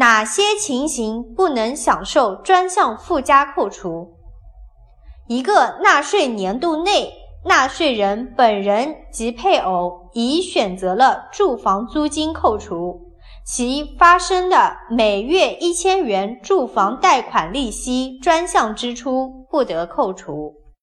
[0.00, 4.16] 哪些情形不能享受专项附加扣除？
[5.28, 7.12] 一个纳税年度内
[7.44, 13.12] 纳税人本人及配偶已选择了住房租金扣除
[13.44, 20.54] 其发生的每月一千元住房贷款利息专项支出不得扣除。